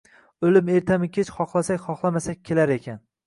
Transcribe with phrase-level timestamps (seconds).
[0.47, 2.99] Oʻlim ertami kech xohlasak xohlamasak kelar ekan.